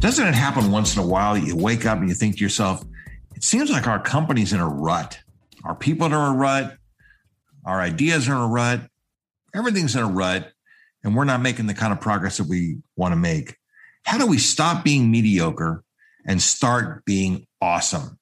[0.00, 1.34] Doesn't it happen once in a while?
[1.34, 2.82] That you wake up and you think to yourself,
[3.36, 5.20] it seems like our company's in a rut.
[5.62, 6.78] Our people are in a rut.
[7.66, 8.80] Our ideas are in a rut.
[9.54, 10.52] Everything's in a rut.
[11.04, 13.56] And we're not making the kind of progress that we want to make.
[14.04, 15.84] How do we stop being mediocre
[16.26, 18.18] and start being awesome?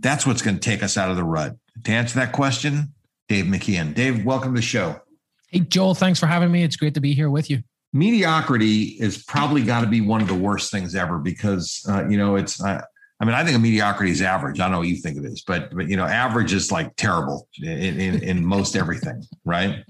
[0.00, 1.56] That's what's going to take us out of the rut.
[1.84, 2.94] To answer that question,
[3.28, 3.94] Dave McKeown.
[3.94, 5.02] Dave, welcome to the show.
[5.50, 6.62] Hey, Joel, thanks for having me.
[6.62, 10.28] It's great to be here with you mediocrity is probably got to be one of
[10.28, 12.82] the worst things ever because uh, you know it's uh,
[13.20, 14.60] I mean I think a mediocrity is average.
[14.60, 16.94] I don't know what you think it is, but but you know average is like
[16.96, 19.84] terrible in in, in most everything, right?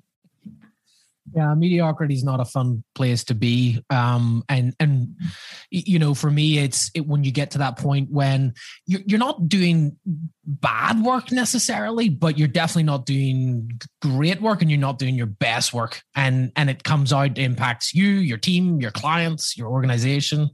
[1.35, 3.83] Yeah, mediocrity is not a fun place to be.
[3.91, 5.15] Um, and and
[5.71, 8.55] you know, for me, it's it, when you get to that point when
[8.87, 9.97] you're you're not doing
[10.45, 15.27] bad work necessarily, but you're definitely not doing great work, and you're not doing your
[15.27, 20.51] best work, and and it comes out impacts you, your team, your clients, your organization.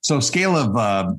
[0.00, 1.14] So, scale of uh,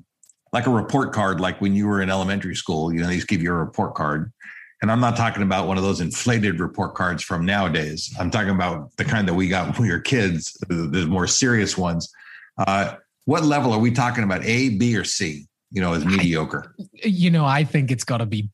[0.53, 3.28] like a report card, like when you were in elementary school, you know, they just
[3.28, 4.31] give you a report card
[4.85, 8.13] and I'm not talking about one of those inflated report cards from nowadays.
[8.19, 11.75] I'm talking about the kind that we got when we were kids, the more serious
[11.75, 12.13] ones.
[12.56, 12.94] Uh,
[13.24, 14.45] what level are we talking about?
[14.45, 15.47] A, B, or C?
[15.72, 16.75] You know, as mediocre.
[16.79, 18.51] I, you know, I think it's got to be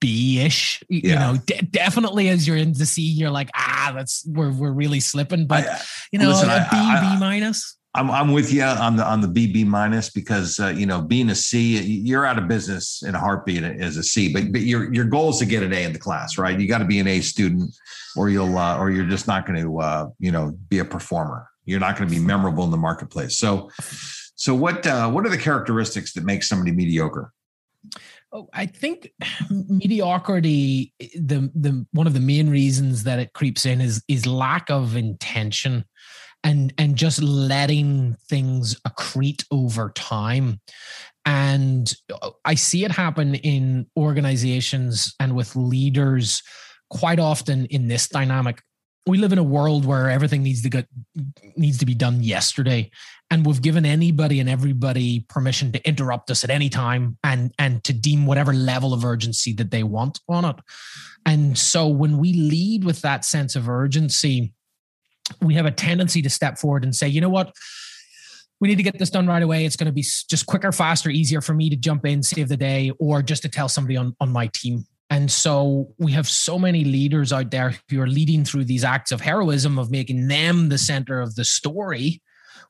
[0.00, 0.82] B ish.
[0.88, 1.00] Yeah.
[1.02, 4.72] You know, d- definitely as you're in the C, you're like, ah, that's we're we're
[4.72, 5.46] really slipping.
[5.46, 7.76] But I, you know, listen, a B, I, B minus.
[7.96, 11.30] I'm, I'm with you on the on the BB minus because uh, you know being
[11.30, 14.92] a C you're out of business in a heartbeat as a C but but your
[14.92, 16.58] your goal is to get an A in the class right?
[16.58, 17.74] You got to be an A student
[18.16, 21.48] or you'll uh, or you're just not going to uh, you know be a performer.
[21.64, 23.38] You're not going to be memorable in the marketplace.
[23.38, 23.70] So
[24.36, 27.32] so what uh, what are the characteristics that make somebody mediocre?
[28.32, 29.12] Oh, I think
[29.50, 34.70] mediocrity the the one of the main reasons that it creeps in is is lack
[34.70, 35.84] of intention
[36.44, 40.60] and and just letting things accrete over time.
[41.24, 41.92] And
[42.22, 46.42] uh, i see it happen in organizations and with leaders
[46.88, 48.62] quite often in this dynamic.
[49.08, 50.86] We live in a world where everything needs to get
[51.56, 52.90] needs to be done yesterday.
[53.30, 57.82] And we've given anybody and everybody permission to interrupt us at any time and and
[57.84, 60.56] to deem whatever level of urgency that they want on it.
[61.24, 64.52] And so when we lead with that sense of urgency
[65.40, 67.54] we have a tendency to step forward and say, you know what?
[68.60, 69.66] We need to get this done right away.
[69.66, 72.56] It's going to be just quicker, faster, easier for me to jump in, save the
[72.56, 74.86] day, or just to tell somebody on, on my team.
[75.10, 79.12] And so we have so many leaders out there who are leading through these acts
[79.12, 82.22] of heroism of making them the center of the story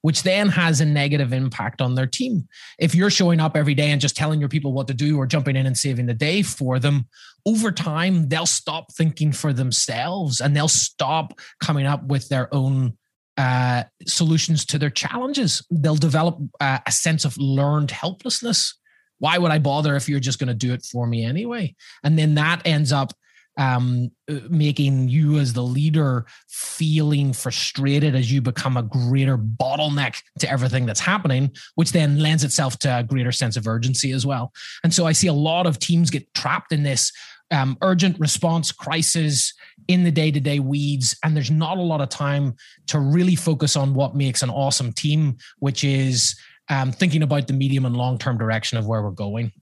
[0.02, 2.46] which then has a negative impact on their team.
[2.78, 5.26] If you're showing up every day and just telling your people what to do or
[5.26, 7.08] jumping in and saving the day for them,
[7.46, 12.98] over time, they'll stop thinking for themselves and they'll stop coming up with their own
[13.38, 15.64] uh, solutions to their challenges.
[15.70, 18.74] They'll develop uh, a sense of learned helplessness.
[19.18, 21.74] Why would I bother if you're just going to do it for me anyway?
[22.02, 23.12] And then that ends up
[23.58, 24.10] um,
[24.50, 30.84] making you as the leader feeling frustrated as you become a greater bottleneck to everything
[30.84, 34.52] that's happening, which then lends itself to a greater sense of urgency as well.
[34.84, 37.12] And so I see a lot of teams get trapped in this
[37.50, 39.54] um, urgent response crisis
[39.88, 41.16] in the day to day weeds.
[41.22, 42.54] And there's not a lot of time
[42.88, 46.38] to really focus on what makes an awesome team, which is
[46.68, 49.52] um, thinking about the medium and long term direction of where we're going.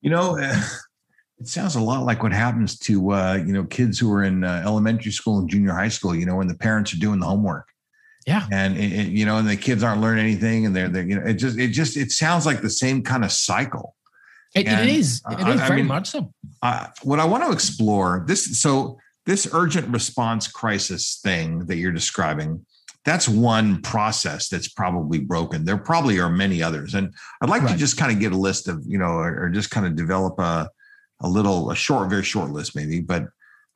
[0.00, 0.60] You know, uh,
[1.40, 4.44] It sounds a lot like what happens to uh, you know kids who are in
[4.44, 6.14] uh, elementary school and junior high school.
[6.14, 7.66] You know, when the parents are doing the homework.
[8.26, 11.04] Yeah, and it, it, you know, and the kids aren't learning anything, and they're they
[11.04, 13.96] you know, it just it just it sounds like the same kind of cycle.
[14.54, 15.22] It, it is.
[15.30, 16.32] It is I, very I mean, much so.
[16.62, 21.92] Uh, what I want to explore this so this urgent response crisis thing that you're
[21.92, 22.64] describing
[23.04, 25.64] that's one process that's probably broken.
[25.64, 27.72] There probably are many others, and I'd like right.
[27.72, 29.96] to just kind of get a list of you know, or, or, just kind of
[29.96, 30.68] develop a
[31.20, 33.00] a little a short, very short list maybe.
[33.00, 33.28] But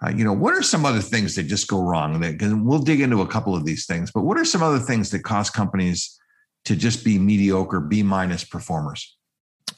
[0.05, 2.21] uh, you know, what are some other things that just go wrong?
[2.21, 4.11] Because we'll dig into a couple of these things.
[4.11, 6.19] But what are some other things that cause companies
[6.67, 9.17] to just be mediocre, B minus performers?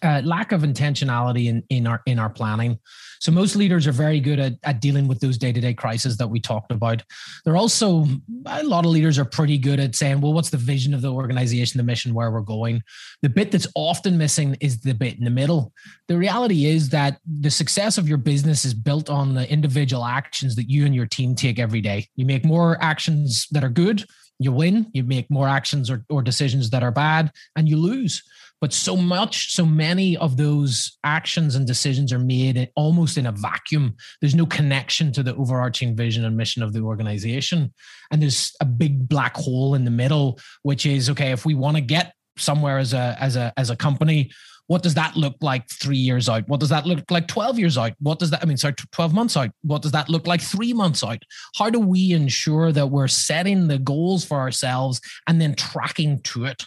[0.03, 2.79] Uh, lack of intentionality in, in our in our planning.
[3.19, 6.39] So most leaders are very good at, at dealing with those day-to-day crises that we
[6.39, 7.03] talked about.
[7.45, 8.05] They're also
[8.45, 11.13] a lot of leaders are pretty good at saying, well, what's the vision of the
[11.13, 12.83] organization, the mission, where we're going?
[13.23, 15.73] The bit that's often missing is the bit in the middle.
[16.09, 20.55] The reality is that the success of your business is built on the individual actions
[20.57, 22.09] that you and your team take every day.
[22.17, 24.05] You make more actions that are good,
[24.39, 24.91] you win.
[24.93, 28.23] You make more actions or, or decisions that are bad, and you lose
[28.67, 33.31] but so much so many of those actions and decisions are made almost in a
[33.31, 37.73] vacuum there's no connection to the overarching vision and mission of the organization
[38.11, 41.77] and there's a big black hole in the middle which is okay if we want
[41.77, 44.33] to get somewhere as a as a as a company
[44.67, 46.49] what does that look like three years out?
[46.49, 47.93] What does that look like 12 years out?
[48.01, 49.51] What does that, I mean, sorry, 12 months out?
[49.63, 51.23] What does that look like three months out?
[51.57, 56.47] How do we ensure that we're setting the goals for ourselves and then tracking to
[56.47, 56.65] it?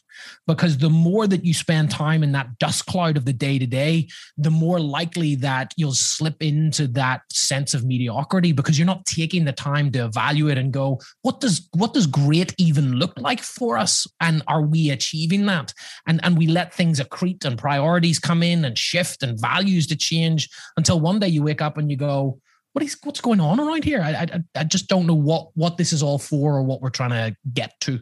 [0.47, 3.65] Because the more that you spend time in that dust cloud of the day to
[3.65, 4.07] day,
[4.37, 9.45] the more likely that you'll slip into that sense of mediocrity because you're not taking
[9.45, 13.77] the time to evaluate and go, what does what does great even look like for
[13.77, 14.07] us?
[14.19, 15.73] And are we achieving that?
[16.07, 19.95] And and we let things accrete and priorities come in and shift and values to
[19.95, 22.39] change until one day you wake up and you go,
[22.73, 24.01] what is what's going on around here?
[24.01, 26.89] I, I, I just don't know what what this is all for or what we're
[26.89, 27.99] trying to get to.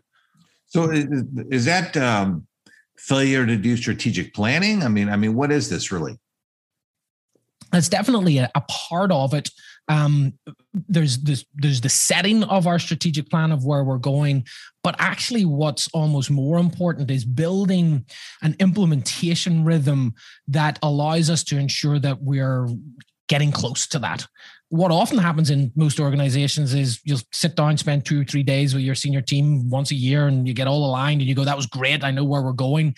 [0.67, 2.45] So is, that um,
[2.97, 4.83] failure to do strategic planning?
[4.83, 6.17] I mean, I mean, what is this really?
[7.73, 9.49] It's definitely a, a part of it
[9.87, 10.33] um,
[10.73, 14.45] there's this there's the setting of our strategic plan of where we're going
[14.83, 18.05] but actually what's almost more important is building
[18.41, 20.13] an implementation rhythm
[20.47, 22.67] that allows us to ensure that we're
[23.27, 24.25] getting close to that
[24.69, 28.73] what often happens in most organizations is you'll sit down, spend two or three days
[28.73, 31.45] with your senior team once a year, and you get all aligned and you go,
[31.45, 32.03] That was great.
[32.03, 32.95] I know where we're going.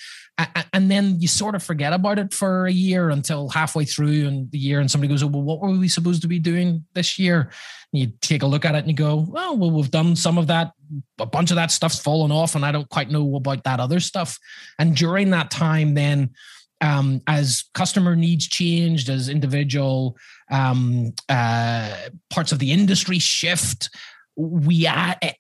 [0.74, 4.50] And then you sort of forget about it for a year until halfway through and
[4.52, 7.20] the year, and somebody goes, oh, Well, what were we supposed to be doing this
[7.20, 7.52] year?
[7.94, 10.40] And you take a look at it and you go, Well, well, we've done some
[10.40, 10.72] of that.
[11.20, 14.00] A bunch of that stuff's fallen off, and I don't quite know about that other
[14.00, 14.40] stuff.
[14.80, 16.32] And during that time, then,
[16.82, 20.18] um, as customer needs changed, as individual
[20.52, 21.96] um, uh,
[22.30, 23.90] parts of the industry shift,
[24.36, 24.88] we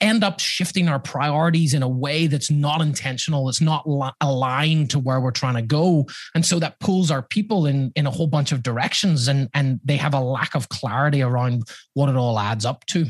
[0.01, 3.47] end up shifting our priorities in a way that's not intentional.
[3.47, 3.88] It's not
[4.19, 6.06] aligned to where we're trying to go,
[6.36, 9.80] and so that pulls our people in in a whole bunch of directions, and and
[9.86, 11.63] they have a lack of clarity around
[11.94, 13.06] what it all adds up to.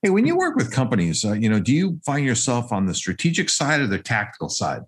[0.00, 2.94] Hey, when you work with companies, uh, you know, do you find yourself on the
[2.94, 4.82] strategic side or the tactical side?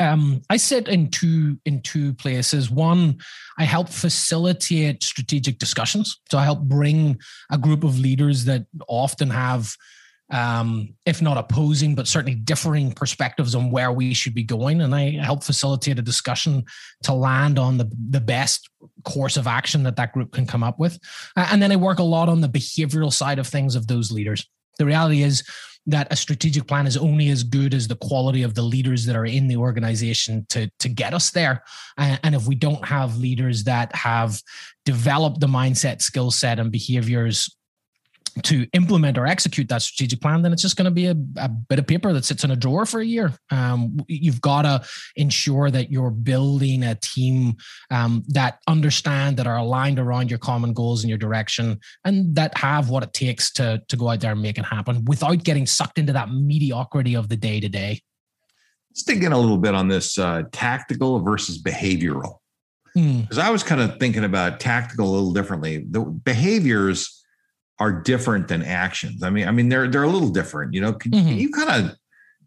[0.00, 2.70] Um, I sit in two in two places.
[2.70, 3.18] One,
[3.58, 6.20] I help facilitate strategic discussions.
[6.30, 7.18] So I help bring
[7.50, 9.76] a group of leaders that often have,
[10.30, 14.94] um, if not opposing, but certainly differing perspectives on where we should be going, and
[14.94, 16.64] I help facilitate a discussion
[17.04, 18.68] to land on the the best
[19.04, 20.98] course of action that that group can come up with.
[21.36, 24.48] And then I work a lot on the behavioral side of things of those leaders.
[24.78, 25.44] The reality is
[25.86, 29.16] that a strategic plan is only as good as the quality of the leaders that
[29.16, 31.62] are in the organization to, to get us there.
[31.98, 34.40] And if we don't have leaders that have
[34.84, 37.54] developed the mindset, skill set, and behaviors
[38.42, 41.48] to implement or execute that strategic plan, then it's just going to be a, a,
[41.48, 43.32] bit of paper that sits in a drawer for a year.
[43.50, 44.84] Um, you've got to
[45.16, 47.56] ensure that you're building a team
[47.90, 52.56] um, that understand, that are aligned around your common goals and your direction, and that
[52.58, 55.66] have what it takes to to go out there and make it happen without getting
[55.66, 58.00] sucked into that mediocrity of the day to day.
[58.90, 62.38] Let's dig in a little bit on this uh, tactical versus behavioral,
[62.94, 63.38] because mm.
[63.38, 65.84] I was kind of thinking about tactical a little differently.
[65.88, 67.23] The behaviors
[67.78, 69.22] are different than actions.
[69.22, 70.74] I mean, I mean they're they're a little different.
[70.74, 71.28] You know, can, mm-hmm.
[71.28, 71.96] can you kind of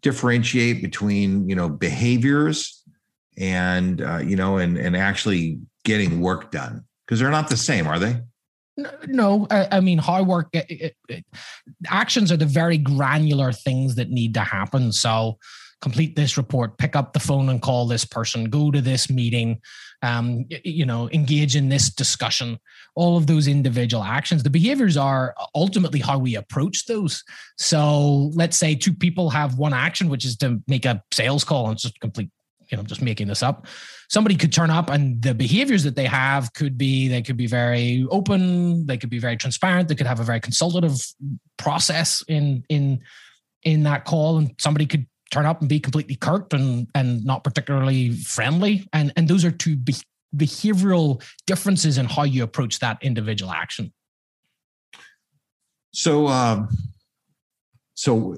[0.00, 2.82] differentiate between you know behaviors
[3.36, 7.86] and uh, you know and and actually getting work done because they're not the same,
[7.86, 8.20] are they?
[9.06, 10.48] No, I, I mean hard work.
[10.52, 11.24] It, it, it,
[11.88, 14.92] actions are the very granular things that need to happen.
[14.92, 15.38] So
[15.80, 19.60] complete this report, pick up the phone and call this person, go to this meeting,
[20.02, 22.58] um, you know, engage in this discussion,
[22.94, 24.42] all of those individual actions.
[24.42, 27.24] The behaviors are ultimately how we approach those.
[27.56, 31.68] So let's say two people have one action, which is to make a sales call
[31.68, 32.30] and just complete,
[32.70, 33.66] you know, just making this up.
[34.08, 37.46] Somebody could turn up and the behaviors that they have could be, they could be
[37.46, 41.04] very open, they could be very transparent, they could have a very consultative
[41.56, 43.00] process in, in,
[43.64, 47.44] in that call and somebody could turn up and be completely curt and and not
[47.44, 48.88] particularly friendly.
[48.92, 49.94] And and those are two be-
[50.36, 53.92] behavioral differences in how you approach that individual action.
[55.92, 56.68] So um
[57.94, 58.36] so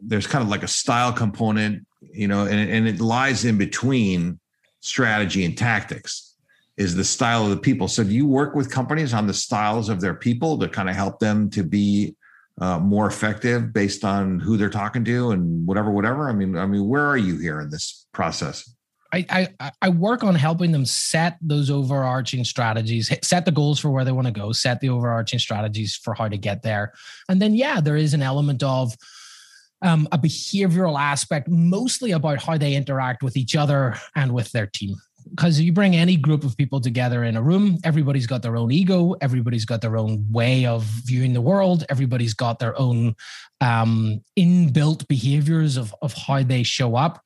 [0.00, 4.40] there's kind of like a style component you know and, and it lies in between
[4.80, 6.30] strategy and tactics
[6.76, 7.88] is the style of the people.
[7.88, 10.96] So do you work with companies on the styles of their people to kind of
[10.96, 12.16] help them to be
[12.60, 16.28] uh, more effective based on who they're talking to and whatever, whatever?
[16.28, 18.74] I mean, I mean, where are you here in this process?
[19.12, 23.90] I, I, I work on helping them set those overarching strategies, set the goals for
[23.90, 26.92] where they want to go, set the overarching strategies for how to get there,
[27.28, 28.94] and then yeah, there is an element of
[29.82, 34.66] um, a behavioral aspect, mostly about how they interact with each other and with their
[34.66, 34.96] team
[35.30, 38.70] because you bring any group of people together in a room, everybody's got their own
[38.70, 43.14] ego, everybody's got their own way of viewing the world, everybody's got their own
[43.60, 47.22] um, inbuilt behaviors of, of how they show up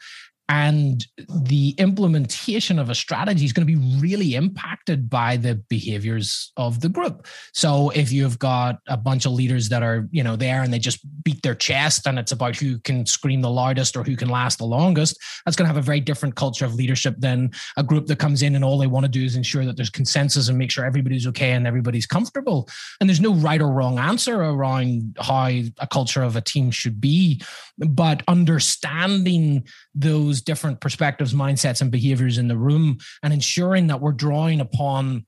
[0.49, 1.07] and
[1.47, 6.81] the implementation of a strategy is going to be really impacted by the behaviors of
[6.81, 7.27] the group.
[7.53, 10.79] So if you've got a bunch of leaders that are you know there and they
[10.79, 14.29] just beat their chest and it's about who can scream the loudest or who can
[14.29, 17.83] last the longest that's going to have a very different culture of leadership than a
[17.83, 20.49] group that comes in and all they want to do is ensure that there's consensus
[20.49, 22.69] and make sure everybody's okay and everybody's comfortable.
[23.01, 27.01] And there's no right or wrong answer around how a culture of a team should
[27.01, 27.43] be.
[27.79, 34.13] But understanding those different perspectives, mindsets, and behaviors in the room and ensuring that we're
[34.13, 35.27] drawing upon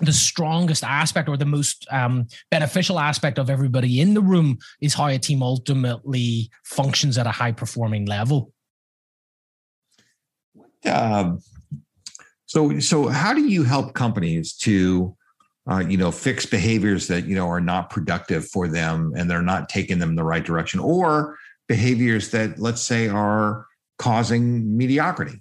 [0.00, 4.94] the strongest aspect or the most um, beneficial aspect of everybody in the room is
[4.94, 8.52] how a team ultimately functions at a high performing level.
[10.84, 11.40] Um,
[12.46, 15.16] so, so how do you help companies to,
[15.70, 19.42] uh, you know, fix behaviors that you know are not productive for them and they're
[19.42, 23.66] not taking them in the right direction, or behaviors that let's say are
[23.98, 25.40] causing mediocrity.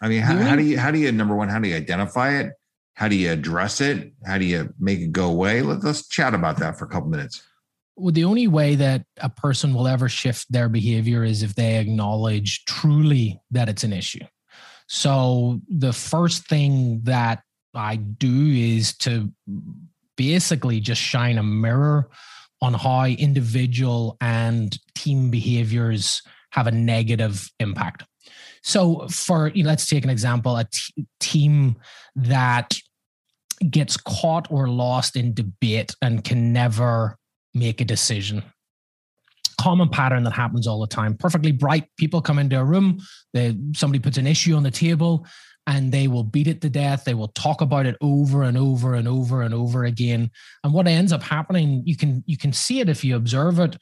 [0.00, 0.84] I mean how, how, do you mm-hmm.
[0.84, 2.52] how do you number one how do you identify it?
[2.94, 4.12] How do you address it?
[4.24, 5.62] How do you make it go away?
[5.62, 7.42] Let, us chat about that for a couple minutes.
[7.96, 11.78] Well the only way that a person will ever shift their behavior is if they
[11.78, 14.24] acknowledge truly that it's an issue.
[14.86, 17.42] So the first thing that
[17.74, 19.32] i do is to
[20.16, 22.08] basically just shine a mirror
[22.60, 26.22] on how individual and team behaviors
[26.54, 28.04] have a negative impact.
[28.62, 31.76] So, for you know, let's take an example: a t- team
[32.16, 32.78] that
[33.70, 37.18] gets caught or lost in debate and can never
[37.54, 38.42] make a decision.
[39.60, 41.16] Common pattern that happens all the time.
[41.16, 43.00] Perfectly bright people come into a room.
[43.32, 45.26] They, somebody puts an issue on the table
[45.66, 47.04] and they will beat it to death.
[47.04, 50.30] They will talk about it over and over and over and over again.
[50.62, 53.76] And what ends up happening, you can you can see it if you observe it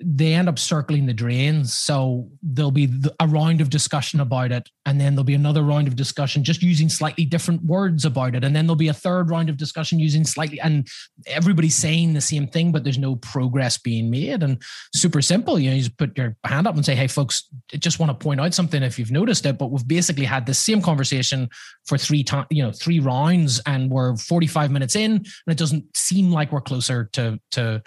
[0.00, 1.74] they end up circling the drains.
[1.74, 2.88] So there'll be
[3.18, 6.62] a round of discussion about it, and then there'll be another round of discussion just
[6.62, 9.98] using slightly different words about it, and then there'll be a third round of discussion
[9.98, 10.86] using slightly, and
[11.26, 14.42] everybody's saying the same thing, but there's no progress being made.
[14.42, 14.62] And
[14.94, 17.78] super simple, you know, you just put your hand up and say, "Hey, folks, I
[17.78, 20.54] just want to point out something if you've noticed it." But we've basically had the
[20.54, 21.48] same conversation
[21.86, 25.84] for three times, you know, three rounds, and we're 45 minutes in, and it doesn't
[25.96, 27.82] seem like we're closer to to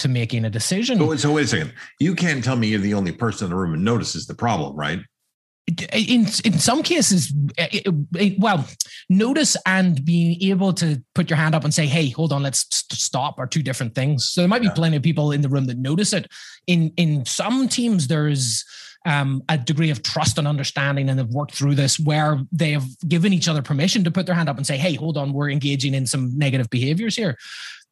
[0.00, 0.98] to making a decision.
[0.98, 1.72] So, so wait a second.
[1.98, 4.76] You can't tell me you're the only person in the room who notices the problem,
[4.76, 5.00] right?
[5.92, 8.66] in in some cases it, it, well
[9.08, 12.66] notice and being able to put your hand up and say hey hold on let's
[12.92, 14.74] stop are two different things so there might be yeah.
[14.74, 16.30] plenty of people in the room that notice it
[16.66, 18.64] in in some teams there's
[19.06, 22.86] um, a degree of trust and understanding and have worked through this where they have
[23.08, 25.50] given each other permission to put their hand up and say hey hold on we're
[25.50, 27.36] engaging in some negative behaviors here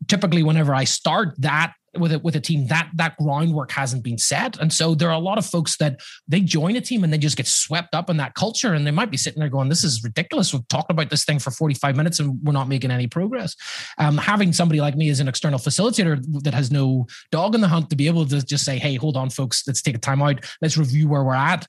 [0.07, 4.19] typically whenever i start that with a, with a team that that groundwork hasn't been
[4.19, 4.59] set.
[4.59, 7.19] And so there are a lot of folks that they join a team and they
[7.19, 9.85] just get swept up in that culture and they might be sitting there going this
[9.85, 10.52] is ridiculous.
[10.52, 13.57] We've talked about this thing for 45 minutes and we're not making any progress.
[13.99, 17.69] Um, having somebody like me as an external facilitator that has no dog in the
[17.69, 19.64] hunt to be able to just say hey hold on folks.
[19.67, 20.45] Let's take a time out.
[20.61, 21.67] Let's review where we're at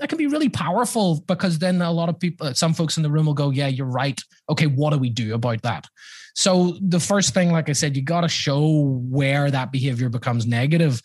[0.00, 3.10] that can be really powerful because then a lot of people, some folks in the
[3.10, 4.20] room will go, "Yeah, you're right.
[4.48, 5.86] Okay, what do we do about that?"
[6.34, 10.46] So the first thing, like I said, you got to show where that behavior becomes
[10.46, 11.02] negative,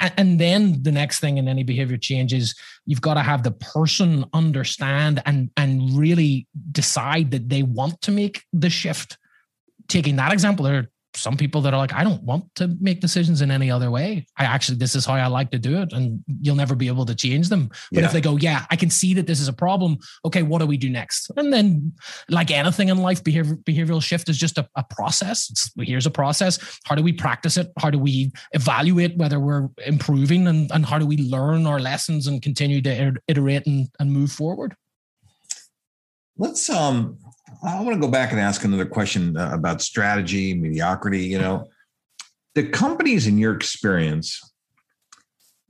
[0.00, 2.54] and then the next thing in any behavior change is
[2.86, 8.10] you've got to have the person understand and and really decide that they want to
[8.10, 9.18] make the shift.
[9.88, 13.42] Taking that example, there some people that are like, I don't want to make decisions
[13.42, 14.26] in any other way.
[14.36, 15.92] I actually, this is how I like to do it.
[15.92, 17.68] And you'll never be able to change them.
[17.92, 18.06] But yeah.
[18.06, 19.98] if they go, yeah, I can see that this is a problem.
[20.24, 21.30] Okay, what do we do next?
[21.36, 21.92] And then,
[22.28, 25.50] like anything in life, behavior, behavioral shift is just a, a process.
[25.50, 26.58] It's, here's a process.
[26.84, 27.70] How do we practice it?
[27.78, 30.46] How do we evaluate whether we're improving?
[30.46, 34.32] And, and how do we learn our lessons and continue to iterate and, and move
[34.32, 34.74] forward?
[36.36, 37.18] Let's um
[37.62, 41.24] I want to go back and ask another question uh, about strategy, mediocrity.
[41.24, 41.68] You know,
[42.54, 44.40] the companies in your experience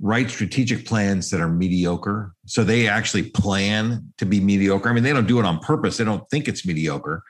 [0.01, 2.33] write strategic plans that are mediocre.
[2.47, 4.89] So they actually plan to be mediocre.
[4.89, 5.97] I mean, they don't do it on purpose.
[5.97, 7.23] They don't think it's mediocre.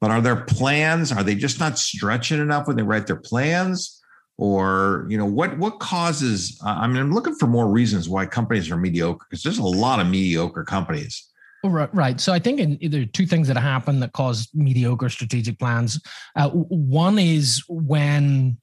[0.00, 1.12] But are there plans?
[1.12, 4.00] Are they just not stretching enough when they write their plans?
[4.36, 8.70] Or, you know, what what causes I mean, I'm looking for more reasons why companies
[8.70, 11.30] are mediocre because there's a lot of mediocre companies.
[11.64, 12.20] Right.
[12.20, 15.98] So I think in, there are two things that happen that cause mediocre strategic plans.
[16.36, 18.58] Uh, one is when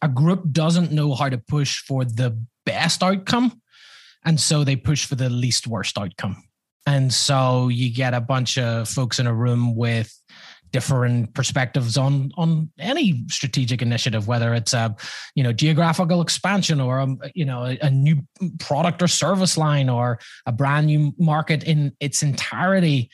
[0.00, 3.60] a group doesn't know how to push for the best outcome.
[4.24, 6.44] And so they push for the least worst outcome.
[6.86, 10.14] And so you get a bunch of folks in a room with
[10.70, 14.94] different perspectives on on any strategic initiative whether it's a
[15.34, 18.16] you know geographical expansion or a, you know a, a, new
[18.58, 23.10] product or service line or a brand new market in its entirety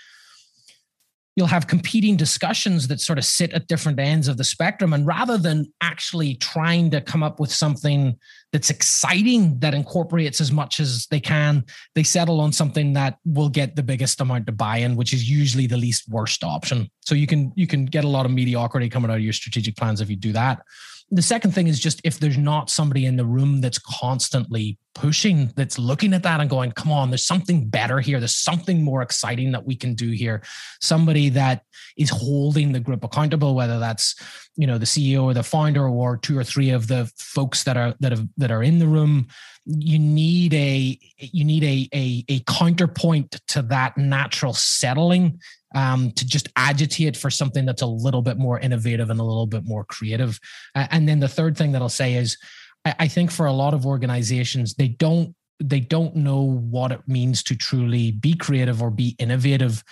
[1.37, 4.93] you'll have competing discussions that sort of sit at different ends of the spectrum.
[4.93, 8.17] And rather than actually trying to come up with something
[8.53, 11.65] that's exciting that incorporates as much as they can
[11.97, 15.67] they settle on something that will get the biggest amount of buy-in which is usually
[15.67, 16.89] the least worst option.
[17.01, 19.77] So you can you can get a lot of mediocrity coming out of your strategic
[19.77, 20.63] plans if you do that.
[21.11, 25.53] The second thing is just if there's not somebody in the room that's constantly pushing,
[25.57, 28.19] that's looking at that and going, come on, there's something better here.
[28.19, 30.43] There's something more exciting that we can do here.
[30.81, 31.63] Somebody that
[31.97, 34.15] is holding the group accountable, whether that's,
[34.57, 37.77] you know, the CEO or the founder or two or three of the folks that
[37.77, 39.27] are that have that are in the room.
[39.67, 45.41] You need a you need a a, a counterpoint to that natural settling
[45.75, 49.47] um, to just agitate for something that's a little bit more innovative and a little
[49.47, 50.39] bit more creative.
[50.75, 52.39] Uh, and then the third thing that I'll say is,
[52.85, 57.01] I, I think for a lot of organizations, they don't they don't know what it
[57.07, 59.85] means to truly be creative or be innovative.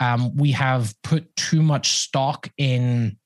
[0.00, 3.18] Um, we have put too much stock in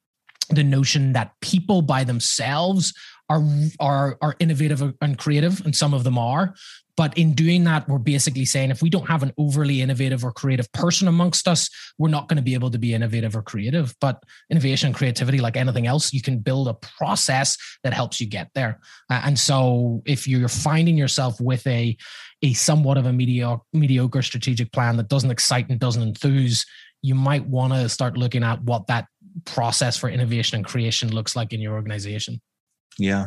[0.51, 2.93] the notion that people by themselves
[3.29, 3.43] are
[3.81, 6.55] are are innovative and creative, and some of them are.
[6.97, 10.31] But in doing that, we're basically saying if we don't have an overly innovative or
[10.33, 13.95] creative person amongst us, we're not going to be able to be innovative or creative.
[14.01, 18.29] But innovation and creativity, like anything else, you can build a process that helps you
[18.29, 18.79] get there.
[19.11, 21.97] Uh, and so if you're finding yourself with a
[22.43, 26.67] a somewhat of a mediocre, mediocre strategic plan that doesn't excite and doesn't enthuse,
[27.03, 29.07] you might want to start looking at what that
[29.47, 32.41] process for innovation and creation looks like in your organization.
[32.99, 33.27] Yeah.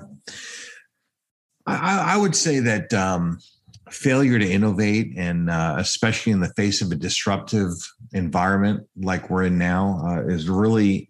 [1.66, 3.40] I, I would say that um,
[3.92, 7.72] failure to innovate, and uh, especially in the face of a disruptive
[8.14, 11.10] environment like we're in now, uh, is really,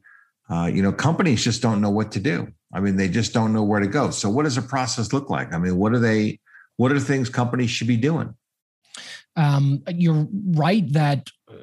[0.50, 2.48] uh, you know, companies just don't know what to do.
[2.74, 4.10] I mean, they just don't know where to go.
[4.10, 5.54] So, what does a process look like?
[5.54, 6.39] I mean, what are they?
[6.76, 8.36] What are things companies should be doing?
[9.36, 11.56] Um, you're right that, uh,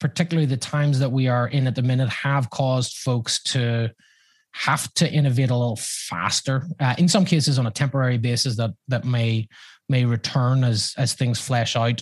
[0.00, 3.92] particularly the times that we are in at the minute, have caused folks to
[4.54, 6.64] have to innovate a little faster.
[6.78, 9.48] Uh, in some cases, on a temporary basis, that that may
[9.88, 12.00] may return as as things flesh out.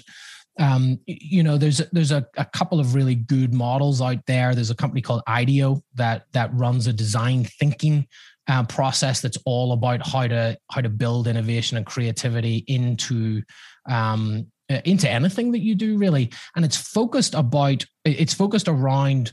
[0.58, 4.54] Um, you know, there's there's a, a couple of really good models out there.
[4.54, 8.06] There's a company called IDEO that that runs a design thinking
[8.48, 13.42] uh, process that's all about how to how to build innovation and creativity into
[13.88, 19.32] um, uh, into anything that you do really, and it's focused about it's focused around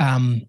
[0.00, 0.42] um,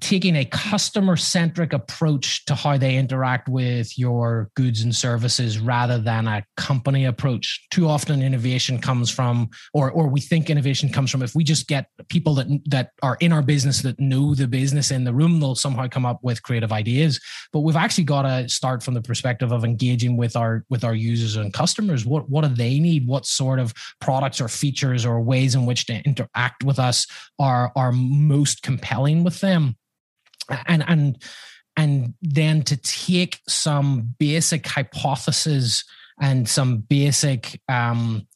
[0.00, 5.98] taking a customer centric approach to how they interact with your goods and services rather
[5.98, 7.66] than a company approach.
[7.70, 11.68] Too often innovation comes from or or we think innovation comes from if we just
[11.68, 15.40] get people that that are in our business that know the business in the room
[15.40, 17.20] they'll somehow come up with creative ideas.
[17.52, 20.94] But we've actually got to start from the perspective of engaging with our with our
[20.94, 22.06] users and customers.
[22.06, 23.06] What what do they need?
[23.06, 27.06] What sort of products or features or ways in which to interact with us
[27.38, 29.76] are are most compelling with them
[30.66, 31.22] and and
[31.76, 35.84] and then to take some basic hypotheses
[36.20, 38.26] and some basic um,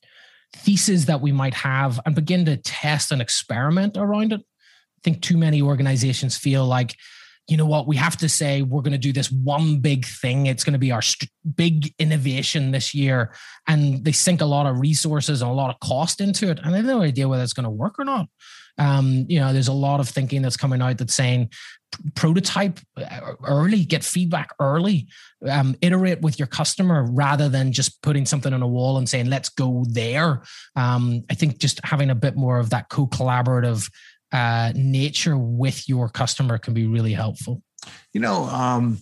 [0.55, 4.41] thesis that we might have and begin to test and experiment around it.
[4.41, 6.95] I think too many organizations feel like,
[7.49, 10.47] you know what, we have to say we're going to do this one big thing.
[10.47, 13.35] It's going to be our st- big innovation this year.
[13.67, 16.61] And they sink a lot of resources and a lot of cost into it.
[16.63, 18.29] And they have no idea whether it's going to work or not.
[18.79, 21.51] Um, you know, there's a lot of thinking that's coming out that's saying
[22.15, 25.09] prototype uh, early, get feedback early,
[25.49, 29.29] um, iterate with your customer rather than just putting something on a wall and saying,
[29.29, 30.43] let's go there.
[30.77, 33.91] Um, I think just having a bit more of that co collaborative
[34.33, 37.63] uh, nature with your customer can be really helpful.
[38.13, 38.99] You know, um,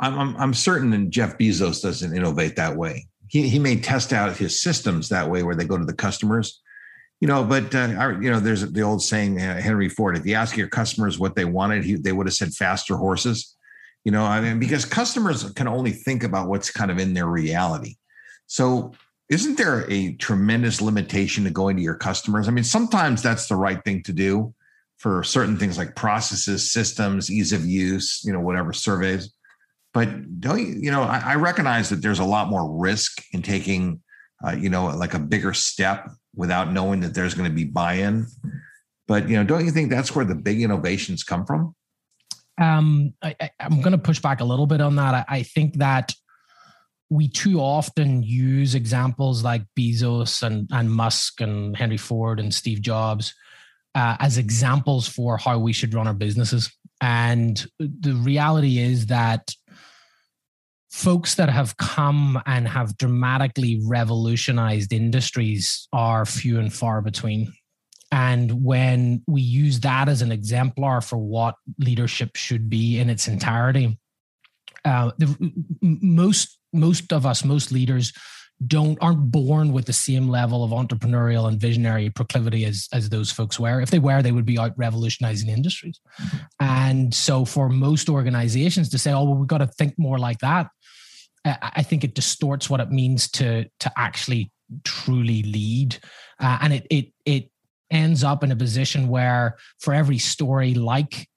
[0.00, 3.08] I'm, I'm, I'm certain that Jeff Bezos doesn't innovate that way.
[3.28, 6.62] He, he may test out his systems that way where they go to the customers
[7.20, 10.16] you know, but uh, you know, there's the old saying, uh, Henry Ford.
[10.16, 13.56] If you ask your customers what they wanted, he, they would have said faster horses.
[14.04, 17.26] You know, I mean, because customers can only think about what's kind of in their
[17.26, 17.96] reality.
[18.46, 18.92] So,
[19.28, 22.48] isn't there a tremendous limitation to going to your customers?
[22.48, 24.54] I mean, sometimes that's the right thing to do
[24.96, 29.32] for certain things like processes, systems, ease of use, you know, whatever surveys.
[29.92, 33.42] But don't you, you know, I, I recognize that there's a lot more risk in
[33.42, 34.00] taking,
[34.46, 38.26] uh, you know, like a bigger step without knowing that there's going to be buy-in.
[39.06, 41.74] But you know, don't you think that's where the big innovations come from?
[42.60, 45.14] Um, I, am going to push back a little bit on that.
[45.14, 46.14] I, I think that
[47.10, 52.82] we too often use examples like Bezos and, and Musk and Henry Ford and Steve
[52.82, 53.34] Jobs
[53.94, 56.70] uh, as examples for how we should run our businesses.
[57.00, 59.50] And the reality is that
[60.98, 67.52] folks that have come and have dramatically revolutionized industries are few and far between.
[68.10, 73.28] And when we use that as an exemplar for what leadership should be in its
[73.28, 73.96] entirety,
[74.84, 78.12] uh, the, most most of us, most leaders,
[78.66, 83.30] don't aren't born with the same level of entrepreneurial and visionary proclivity as as those
[83.30, 83.80] folks were.
[83.80, 86.00] If they were, they would be out revolutionizing industries.
[86.58, 90.40] And so, for most organizations to say, "Oh, well, we've got to think more like
[90.40, 90.68] that,"
[91.44, 94.52] I think it distorts what it means to to actually
[94.84, 95.98] truly lead,
[96.40, 97.50] uh, and it it it
[97.90, 101.28] ends up in a position where for every story like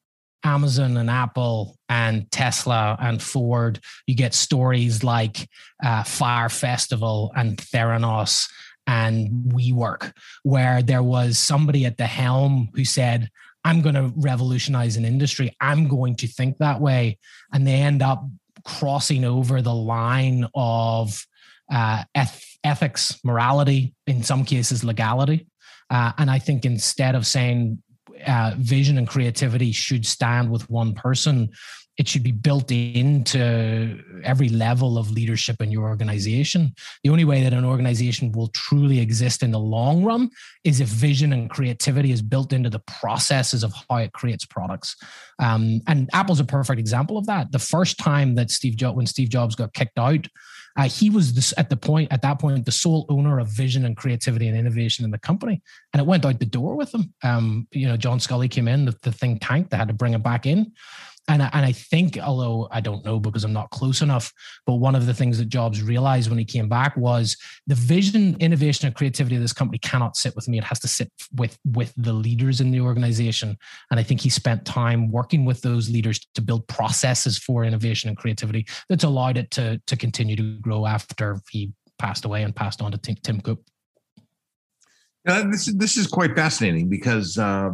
[0.43, 5.47] Amazon and Apple and Tesla and Ford, you get stories like
[5.83, 8.49] uh, Fyre Festival and Theranos
[8.87, 10.11] and WeWork,
[10.43, 13.29] where there was somebody at the helm who said,
[13.63, 15.55] I'm going to revolutionize an industry.
[15.61, 17.19] I'm going to think that way.
[17.53, 18.25] And they end up
[18.63, 21.25] crossing over the line of
[21.71, 25.47] uh, eth- ethics, morality, in some cases, legality.
[25.89, 27.81] Uh, and I think instead of saying
[28.25, 31.49] uh, vision and creativity should stand with one person,
[31.97, 36.73] it should be built into every level of leadership in your organization.
[37.03, 40.29] The only way that an organization will truly exist in the long run
[40.63, 44.95] is if vision and creativity is built into the processes of how it creates products.
[45.39, 47.51] Um, and Apple's a perfect example of that.
[47.51, 50.27] The first time that Steve Jobs, when Steve Jobs got kicked out,
[50.77, 53.85] uh, he was this, at the point at that point the sole owner of vision
[53.85, 57.13] and creativity and innovation in the company, and it went out the door with him.
[57.23, 59.71] Um, you know, John Sculley came in, the, the thing tanked.
[59.71, 60.71] They had to bring it back in.
[61.27, 64.33] And I, and I think, although I don't know because I'm not close enough,
[64.65, 68.35] but one of the things that Jobs realized when he came back was the vision,
[68.39, 70.57] innovation, and creativity of this company cannot sit with me.
[70.57, 73.55] It has to sit with with the leaders in the organization.
[73.91, 78.09] And I think he spent time working with those leaders to build processes for innovation
[78.09, 82.55] and creativity that's allowed it to to continue to grow after he passed away and
[82.55, 83.61] passed on to Tim, Tim Cook.
[85.27, 87.37] Uh, this is this is quite fascinating because.
[87.37, 87.71] Uh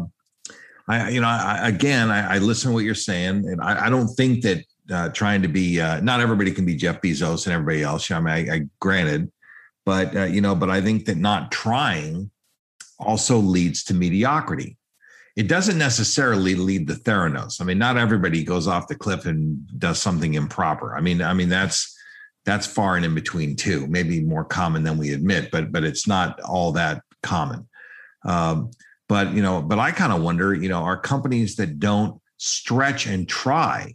[0.88, 3.90] I, you know, I, again, I, I, listen to what you're saying, and I, I
[3.90, 7.54] don't think that uh, trying to be uh, not everybody can be Jeff Bezos and
[7.54, 8.10] everybody else.
[8.10, 9.32] I mean, I, I granted,
[9.86, 12.32] but uh, you know, but I think that not trying
[13.00, 14.78] also leads to mediocrity.
[15.36, 17.62] It doesn't necessarily lead to Theranos.
[17.62, 20.98] I mean, not everybody goes off the cliff and does something improper.
[20.98, 21.96] I mean, I mean that's
[22.46, 23.86] that's far and in between too.
[23.88, 27.68] Maybe more common than we admit, but but it's not all that common.
[28.24, 28.72] Um,
[29.08, 33.08] but you know, but I kind of wonder, you know, are companies that don't stretch
[33.08, 33.94] and try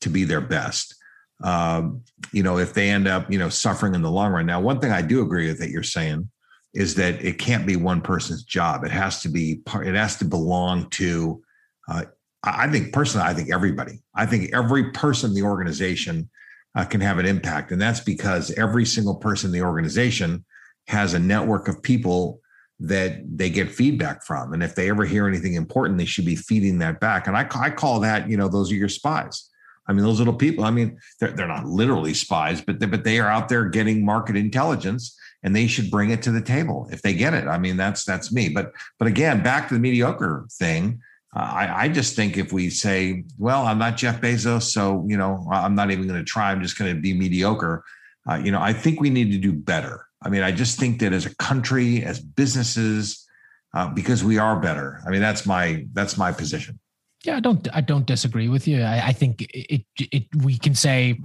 [0.00, 0.94] to be their best,
[1.42, 4.46] um, you know, if they end up, you know, suffering in the long run.
[4.46, 6.30] Now, one thing I do agree with that you're saying
[6.72, 8.84] is that it can't be one person's job.
[8.84, 9.86] It has to be part.
[9.86, 11.42] It has to belong to.
[11.88, 12.04] Uh,
[12.42, 14.02] I think personally, I think everybody.
[14.14, 16.28] I think every person in the organization
[16.74, 20.44] uh, can have an impact, and that's because every single person in the organization
[20.88, 22.40] has a network of people
[22.86, 24.52] that they get feedback from.
[24.52, 27.26] And if they ever hear anything important, they should be feeding that back.
[27.26, 29.48] And I, I call that, you know, those are your spies.
[29.86, 33.04] I mean, those little people, I mean, they're, they're not literally spies, but they, but
[33.04, 36.88] they are out there getting market intelligence and they should bring it to the table
[36.90, 37.46] if they get it.
[37.46, 38.48] I mean, that's that's me.
[38.48, 41.00] But but again, back to the mediocre thing.
[41.36, 45.18] Uh, I, I just think if we say, well, I'm not Jeff Bezos, so you
[45.18, 46.50] know, I'm not even going to try.
[46.50, 47.84] I'm just going to be mediocre.
[48.28, 50.03] Uh, you know, I think we need to do better.
[50.24, 53.26] I mean, I just think that as a country, as businesses,
[53.74, 55.00] uh, because we are better.
[55.06, 56.78] I mean, that's my that's my position.
[57.24, 58.82] Yeah, I don't I don't disagree with you.
[58.82, 61.20] I, I think it, it, we can say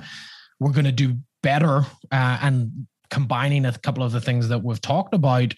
[0.60, 4.82] we're going to do better uh, and combining a couple of the things that we've
[4.82, 5.54] talked about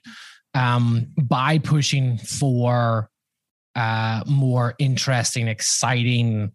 [0.54, 3.10] um, by pushing for
[3.76, 6.52] uh, more interesting, exciting,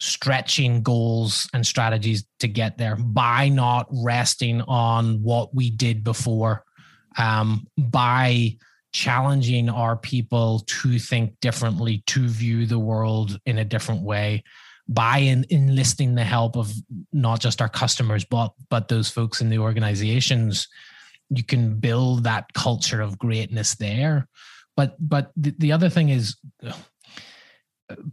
[0.00, 6.64] stretching goals and strategies to get there by not resting on what we did before,
[7.16, 8.56] um, by
[8.92, 14.42] challenging our people to think differently, to view the world in a different way
[14.88, 16.72] by in, enlisting the help of
[17.12, 20.68] not just our customers but but those folks in the organizations.
[21.30, 24.28] You can build that culture of greatness there.
[24.76, 26.36] But but the, the other thing is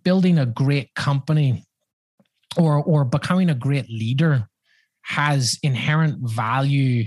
[0.03, 1.63] building a great company
[2.57, 4.47] or or becoming a great leader
[5.03, 7.05] has inherent value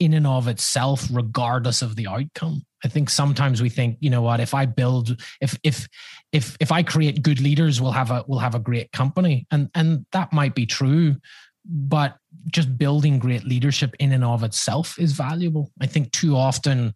[0.00, 2.62] in and of itself regardless of the outcome.
[2.84, 5.88] I think sometimes we think you know what if i build if if
[6.32, 9.46] if if i create good leaders we'll have a we'll have a great company.
[9.50, 11.16] And and that might be true
[11.68, 15.70] but just building great leadership in and of itself is valuable.
[15.80, 16.94] I think too often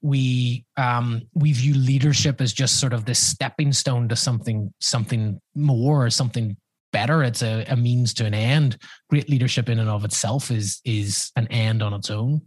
[0.00, 5.40] we um, we view leadership as just sort of this stepping stone to something something
[5.54, 6.56] more or something
[6.94, 7.24] better.
[7.24, 8.78] It's a, a means to an end.
[9.10, 12.40] Great leadership in and of itself is is an end on its own.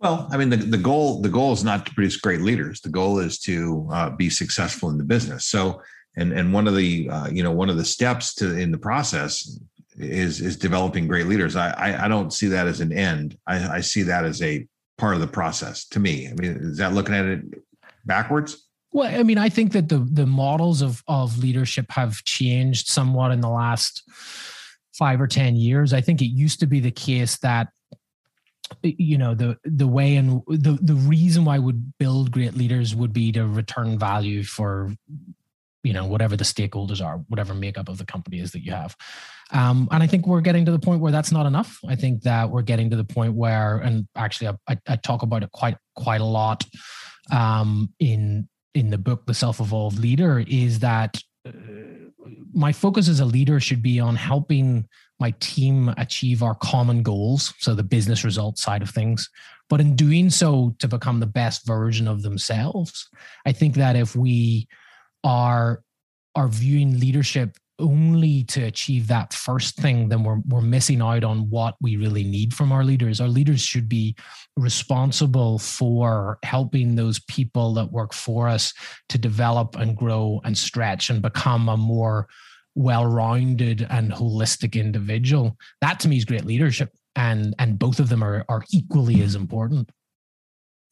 [0.00, 2.80] Well, I mean, the, the goal the goal is not to produce great leaders.
[2.80, 5.46] The goal is to uh, be successful in the business.
[5.46, 5.80] So,
[6.16, 8.78] and and one of the uh, you know one of the steps to in the
[8.78, 9.58] process
[9.96, 11.54] is is developing great leaders.
[11.54, 13.38] I I, I don't see that as an end.
[13.46, 14.66] I, I see that as a
[14.98, 16.28] part of the process to me.
[16.28, 17.42] I mean, is that looking at it
[18.04, 18.61] backwards?
[18.92, 23.32] Well, I mean, I think that the the models of of leadership have changed somewhat
[23.32, 24.02] in the last
[24.92, 25.92] five or ten years.
[25.92, 27.68] I think it used to be the case that
[28.82, 33.12] you know the the way and the the reason why would build great leaders would
[33.12, 34.92] be to return value for
[35.82, 38.96] you know whatever the stakeholders are whatever makeup of the company is that you have
[39.50, 42.22] um, and i think we're getting to the point where that's not enough i think
[42.22, 45.76] that we're getting to the point where and actually i, I talk about it quite
[45.94, 46.64] quite a lot
[47.30, 51.52] um, in in the book the self-evolved leader is that uh,
[52.54, 54.86] my focus as a leader should be on helping
[55.18, 59.28] my team achieve our common goals so the business results side of things.
[59.68, 63.08] But in doing so to become the best version of themselves
[63.46, 64.68] i think that if we
[65.24, 65.82] are
[66.34, 71.50] are viewing leadership only to achieve that first thing, then we're we're missing out on
[71.50, 73.20] what we really need from our leaders.
[73.20, 74.16] Our leaders should be
[74.56, 78.72] responsible for helping those people that work for us
[79.10, 82.28] to develop and grow and stretch and become a more
[82.74, 85.58] well-rounded and holistic individual.
[85.82, 86.90] That to me is great leadership.
[87.16, 89.90] And and both of them are are equally as important.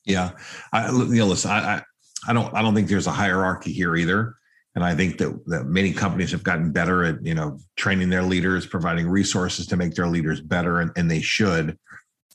[0.05, 0.33] Yeah.
[0.73, 1.83] I you know, listen, I, I
[2.29, 4.35] I don't I don't think there's a hierarchy here either.
[4.75, 8.23] And I think that, that many companies have gotten better at, you know, training their
[8.23, 11.77] leaders, providing resources to make their leaders better, and, and they should.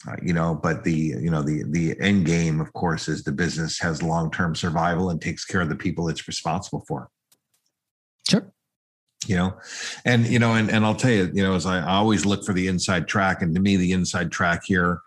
[0.08, 3.32] Uh, you know, but the you know the the end game, of course, is the
[3.32, 7.10] business has long term survival and takes care of the people it's responsible for.
[8.30, 8.52] Sure.
[9.26, 9.58] You know,
[10.04, 12.54] and you know, and and I'll tell you, you know, as I always look for
[12.54, 15.00] the inside track, and to me, the inside track here,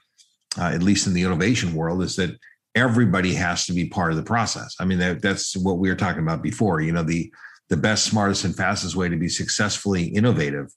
[0.58, 2.36] uh, at least in the innovation world, is that
[2.78, 4.76] everybody has to be part of the process.
[4.80, 6.80] I mean, that, that's what we were talking about before.
[6.80, 7.32] You know, the
[7.68, 10.68] the best, smartest, and fastest way to be successfully innovative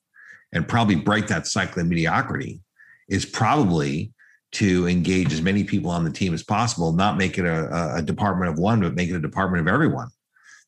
[0.52, 2.60] and probably break that cycle of mediocrity
[3.08, 4.12] is probably
[4.54, 8.02] to engage as many people on the team as possible, not make it a, a
[8.02, 10.10] department of one, but make it a department of everyone.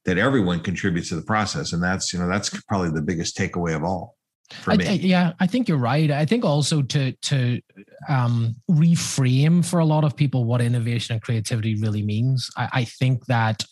[0.06, 3.74] That everyone contributes to the process, and that's you know that's probably the biggest takeaway
[3.74, 4.18] of all
[4.52, 4.88] for me.
[4.88, 6.12] I, yeah, I think you're right.
[6.12, 7.62] I think also to to
[8.10, 12.50] um, reframe for a lot of people what innovation and creativity really means.
[12.58, 13.64] I, I think that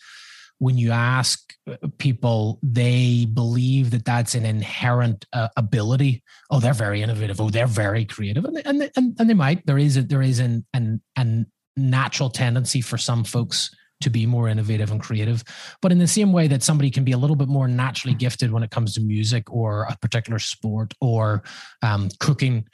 [0.58, 1.54] when you ask
[1.98, 6.22] people, they believe that that's an inherent uh, ability.
[6.50, 7.40] Oh, they're very innovative.
[7.40, 9.66] Oh, they're very creative, and they, and, they, and, and they might.
[9.66, 14.26] There is a, there is an an an natural tendency for some folks to be
[14.26, 15.42] more innovative and creative.
[15.80, 18.52] But in the same way that somebody can be a little bit more naturally gifted
[18.52, 21.42] when it comes to music or a particular sport or
[21.82, 22.66] um, cooking,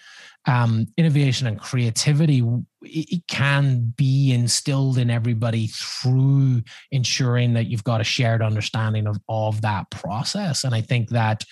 [0.48, 2.42] um, innovation and creativity
[2.82, 9.18] it can be instilled in everybody through ensuring that you've got a shared understanding of,
[9.28, 10.64] of that process.
[10.64, 11.44] And I think that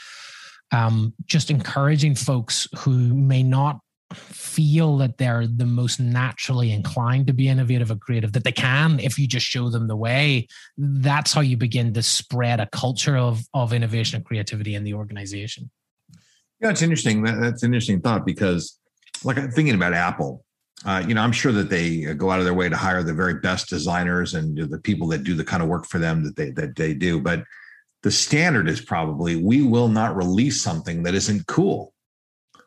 [0.72, 3.80] um, just encouraging folks who may not
[4.14, 9.00] feel that they're the most naturally inclined to be innovative or creative that they can
[9.00, 10.46] if you just show them the way
[10.78, 14.94] that's how you begin to spread a culture of of innovation and creativity in the
[14.94, 15.68] organization
[16.60, 18.78] yeah it's interesting that, that's an interesting thought because
[19.24, 20.44] like i'm thinking about apple
[20.84, 23.14] uh, you know i'm sure that they go out of their way to hire the
[23.14, 26.36] very best designers and the people that do the kind of work for them that
[26.36, 27.44] they that they do but
[28.02, 31.92] the standard is probably we will not release something that isn't cool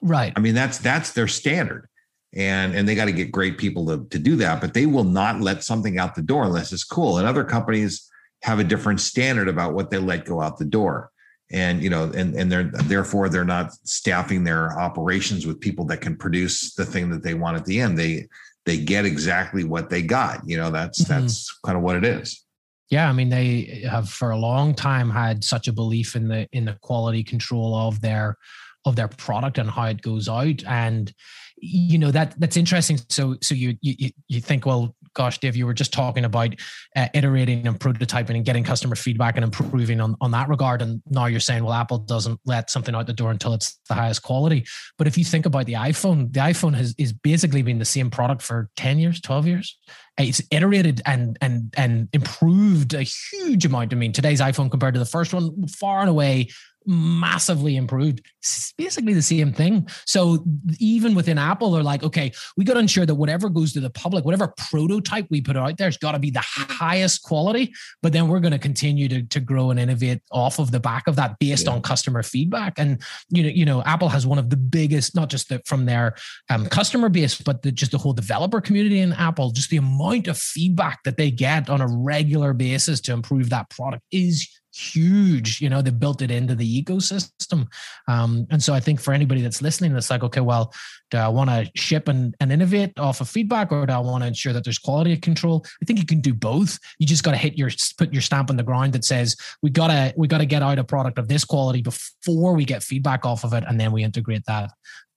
[0.02, 0.34] Right.
[0.36, 1.88] I mean, that's that's their standard.
[2.34, 5.04] And and they got to get great people to, to do that, but they will
[5.04, 7.18] not let something out the door unless it's cool.
[7.18, 8.08] And other companies
[8.44, 11.12] have a different standard about what they let go out the door.
[11.52, 16.02] And you know, and and they're therefore they're not staffing their operations with people that
[16.02, 17.98] can produce the thing that they want at the end.
[17.98, 18.28] They
[18.66, 20.48] they get exactly what they got.
[20.48, 21.22] You know, that's mm-hmm.
[21.22, 22.46] that's kind of what it is.
[22.90, 26.48] Yeah, I mean, they have for a long time had such a belief in the
[26.52, 28.38] in the quality control of their
[28.86, 31.14] of their product and how it goes out and
[31.62, 35.66] you know that that's interesting so so you you you think well gosh dave you
[35.66, 36.54] were just talking about
[36.96, 40.82] uh, iterating and prototyping and getting customer feedback and improving on, on that regard.
[40.82, 43.96] And now you're saying well apple doesn't let something out the door until it's the
[43.96, 44.66] highest quality.
[44.98, 48.10] But if you think about the iphone the iphone has is basically been the same
[48.10, 49.78] product for 10 years 12 years.
[50.18, 53.94] It's iterated and and and improved a huge amount.
[53.94, 56.50] I mean today's iphone compared to the first one far and away
[56.86, 58.26] massively improved.
[58.40, 59.88] It's basically the same thing.
[60.06, 60.44] So
[60.80, 63.90] even within Apple, they're like, okay, we got to ensure that whatever goes to the
[63.90, 67.74] public, whatever prototype we put out there, has got to be the highest quality.
[68.02, 71.08] But then we're going to continue to, to grow and innovate off of the back
[71.08, 71.74] of that based yeah.
[71.74, 72.80] on customer feedback.
[72.80, 75.86] And you know, you know, Apple has one of the biggest, not just the, from
[75.86, 76.16] their
[76.50, 79.52] um, customer base, but the, just the whole developer community in Apple.
[79.52, 83.70] Just the amount of feedback that they get on a regular basis to improve that
[83.70, 87.68] product is huge you know they built it into the ecosystem
[88.08, 90.74] um, and so i think for anybody that's listening it's like okay well
[91.10, 94.24] do i want to ship and, and innovate off of feedback or do i want
[94.24, 97.32] to ensure that there's quality control i think you can do both you just got
[97.32, 100.46] to hit your put your stamp on the ground that says we gotta we gotta
[100.46, 103.80] get out a product of this quality before we get feedback off of it and
[103.80, 104.72] then we integrate that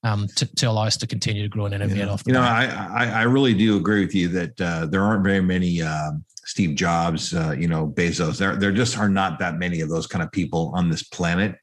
[0.05, 2.09] um, to, to allow us to continue to grow and innovate yeah.
[2.09, 2.23] off.
[2.27, 5.41] you know, I, I, I really do agree with you that uh, there aren't very
[5.41, 8.39] many um, Steve Jobs, uh, you know, Bezos.
[8.39, 11.57] There, there just are not that many of those kind of people on this planet.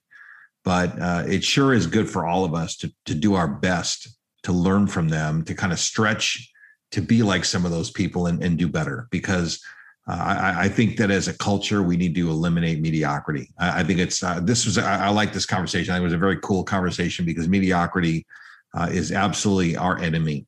[0.63, 4.09] But uh, it sure is good for all of us to to do our best
[4.43, 6.51] to learn from them, to kind of stretch
[6.91, 9.07] to be like some of those people and, and do better.
[9.11, 9.63] Because
[10.07, 13.49] uh, I, I, think that as a culture, we need to eliminate mediocrity.
[13.59, 15.93] I, I think it's uh, this was I, I, like this conversation.
[15.93, 18.25] I think it was a very cool conversation because mediocrity
[18.73, 20.45] uh, is absolutely our enemy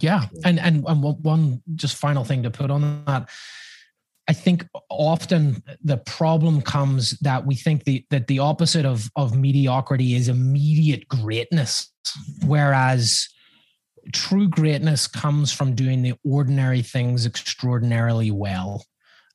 [0.00, 3.28] yeah, and and and one just final thing to put on that.
[4.26, 9.36] I think often the problem comes that we think the, that the opposite of of
[9.36, 11.92] mediocrity is immediate greatness,
[12.44, 13.28] whereas
[14.12, 18.84] true greatness comes from doing the ordinary things extraordinarily well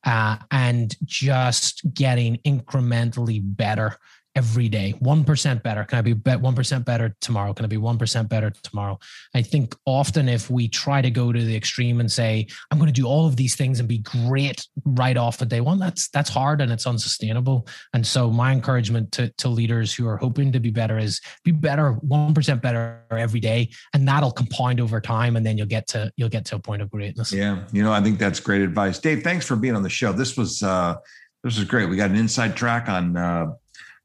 [0.04, 3.96] uh, and just getting incrementally better
[4.36, 4.94] every day.
[5.02, 5.84] 1% better.
[5.84, 7.52] Can i be 1% better tomorrow?
[7.52, 8.98] Can i be 1% better tomorrow?
[9.34, 12.92] I think often if we try to go to the extreme and say i'm going
[12.92, 16.08] to do all of these things and be great right off of day one that's
[16.08, 17.66] that's hard and it's unsustainable.
[17.94, 21.52] And so my encouragement to, to leaders who are hoping to be better is be
[21.52, 26.12] better 1% better every day and that'll compound over time and then you'll get to
[26.16, 27.32] you'll get to a point of greatness.
[27.32, 28.98] Yeah you know i think that's great advice.
[28.98, 30.12] Dave thanks for being on the show.
[30.12, 30.96] This was uh
[31.42, 31.88] this was great.
[31.88, 33.46] We got an inside track on uh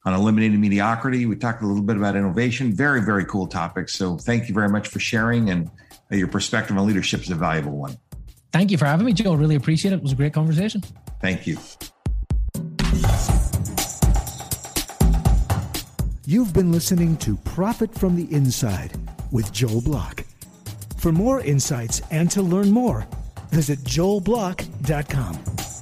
[0.05, 1.25] on eliminating mediocrity.
[1.25, 2.73] We talked a little bit about innovation.
[2.73, 3.89] Very, very cool topic.
[3.89, 5.69] So thank you very much for sharing and
[6.11, 7.97] uh, your perspective on leadership is a valuable one.
[8.51, 9.33] Thank you for having me, Joe.
[9.33, 9.97] Really appreciate it.
[9.97, 10.83] It was a great conversation.
[11.19, 11.57] Thank you.
[16.27, 18.93] You've been listening to Profit from the Inside
[19.31, 20.23] with Joel Block.
[20.97, 23.05] For more insights and to learn more,
[23.51, 25.74] visit joelblock.com.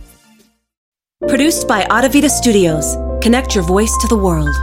[1.27, 2.95] Produced by Audivita Studios.
[3.23, 4.55] Connect your voice to the world.